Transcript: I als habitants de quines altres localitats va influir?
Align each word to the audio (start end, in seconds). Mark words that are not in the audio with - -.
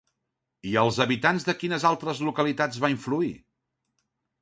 I 0.69 0.73
als 0.83 0.97
habitants 1.05 1.45
de 1.51 1.55
quines 1.65 1.87
altres 1.91 2.25
localitats 2.31 2.83
va 2.87 2.93
influir? 2.99 3.33